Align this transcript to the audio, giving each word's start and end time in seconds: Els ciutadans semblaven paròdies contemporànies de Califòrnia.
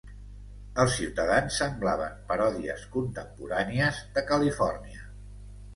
Els 0.83 0.95
ciutadans 0.99 1.59
semblaven 1.63 2.17
paròdies 2.33 2.89
contemporànies 2.97 4.03
de 4.19 4.27
Califòrnia. 4.33 5.09